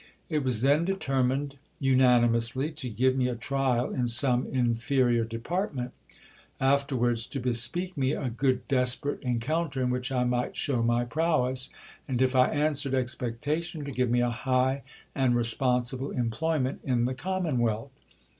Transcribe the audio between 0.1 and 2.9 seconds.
It was then determined unanimously to